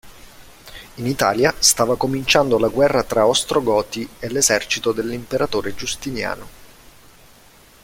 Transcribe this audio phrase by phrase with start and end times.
[0.95, 6.47] In Italia stava cominciando la guerra tra gli Ostrogoti e l'esercito dell'imperatore Giustiniano.